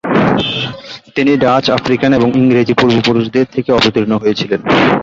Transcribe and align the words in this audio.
তিনি 1.15 1.31
Dutch, 1.37 1.65
African 1.69 2.11
এবং 2.13 2.29
ইংরেজি 2.35 2.73
পূর্বপুরুষদের 2.73 3.45
থেকে 3.51 3.69
অবতীর্ণ 3.71 4.13
হয়েছিলেন। 4.17 4.61